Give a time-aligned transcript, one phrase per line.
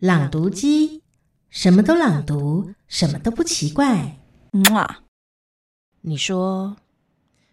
[0.00, 1.02] 朗读机，
[1.50, 4.18] 什么都朗读，什么都不奇怪。
[4.72, 5.02] 哇！
[6.00, 6.78] 你说，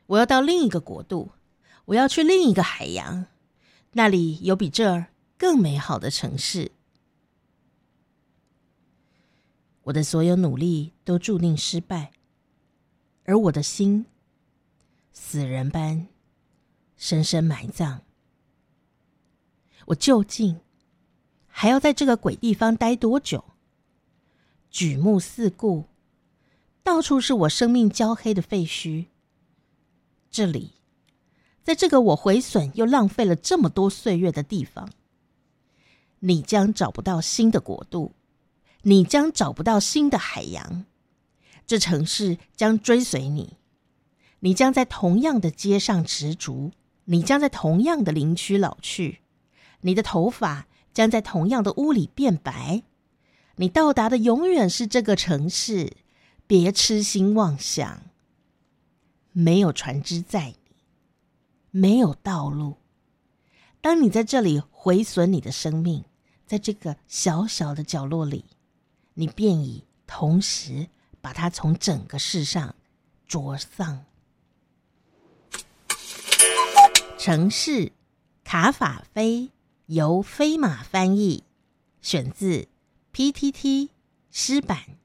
[0.06, 1.32] 我要到另一个国度，
[1.84, 3.26] 我要去另一个海洋，
[3.92, 5.08] 那里有比这儿
[5.38, 6.72] 更美好的城市。
[9.84, 12.14] 我的所有努力都注定失败，
[13.26, 14.06] 而我的心
[15.12, 16.08] 死人般
[16.96, 18.04] 深深埋葬。
[19.88, 20.62] 我究竟
[21.60, 23.44] 还要在这个鬼地方待多久？
[24.70, 25.86] 举目四顾，
[26.84, 29.08] 到处是我生命焦黑的废墟。
[30.30, 30.74] 这里，
[31.64, 34.92] 在这个我毁损又浪费了这么多岁月的地方，
[36.20, 38.14] 你将找不到新的国度。
[38.84, 40.86] 你将找不到新的海洋，
[41.66, 43.58] 这城市将追随你，
[44.42, 46.72] 你将在同样的街上执着，
[47.06, 49.22] 你将在同样的林区老去，
[49.82, 52.84] 你的头发将在同样的屋里变白，
[53.56, 55.98] 你到达的永远是这个城市，
[56.46, 58.04] 别痴心妄想。
[59.32, 60.76] 没有船只载你，
[61.70, 62.78] 没有道路。
[63.82, 66.04] 当你在这里毁损你的生命，
[66.46, 68.46] 在这个小小的角落里。
[69.20, 70.90] 你便已同时
[71.22, 72.76] 把它从整个世上
[73.28, 74.06] 灼丧。
[77.18, 77.92] 城市
[78.44, 79.50] 卡法菲
[79.88, 81.46] 由飞马翻译，
[82.02, 82.68] 选自
[83.14, 83.90] PTT
[84.30, 84.98] 诗版。